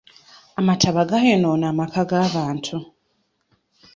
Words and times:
Amataba 0.59 1.01
gaayonoona 1.09 1.65
amaka 1.71 2.01
g'abantu. 2.09 2.77